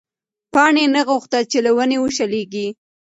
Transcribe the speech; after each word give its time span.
پاڼې 0.53 0.85
نه 0.95 1.01
غوښتل 1.09 1.43
چې 1.51 1.57
له 1.65 1.71
ونې 1.77 1.97
وشلېږي. 1.99 2.67